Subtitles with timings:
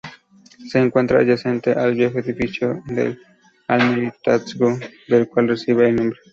[0.67, 3.19] Se encuentra adyacente al viejo edificio del
[3.67, 6.19] Almirantazgo, del cual recibe el nombre.